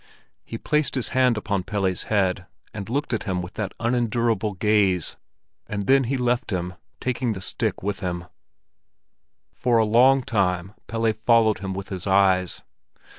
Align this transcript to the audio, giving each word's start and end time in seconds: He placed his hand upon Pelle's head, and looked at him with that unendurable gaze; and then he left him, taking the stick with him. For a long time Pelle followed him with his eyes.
He 0.43 0.57
placed 0.57 0.95
his 0.95 1.09
hand 1.09 1.37
upon 1.37 1.61
Pelle's 1.61 2.05
head, 2.09 2.47
and 2.73 2.89
looked 2.89 3.13
at 3.13 3.25
him 3.25 3.39
with 3.39 3.53
that 3.53 3.75
unendurable 3.79 4.53
gaze; 4.53 5.15
and 5.67 5.85
then 5.85 6.05
he 6.05 6.17
left 6.17 6.49
him, 6.49 6.73
taking 6.99 7.33
the 7.33 7.39
stick 7.41 7.83
with 7.83 7.99
him. 7.99 8.25
For 9.53 9.77
a 9.77 9.85
long 9.85 10.23
time 10.23 10.73
Pelle 10.87 11.13
followed 11.13 11.59
him 11.59 11.75
with 11.75 11.89
his 11.89 12.07
eyes. 12.07 12.63